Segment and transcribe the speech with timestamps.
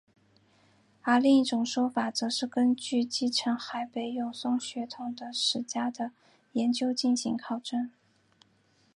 [1.03, 6.09] 而另一说法则是根据继承海北友松血统的史家的
[6.53, 7.87] 研究进行考证。